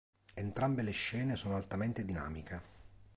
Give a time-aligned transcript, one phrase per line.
[0.33, 2.61] Entrambe le scene sono altamente dinamiche.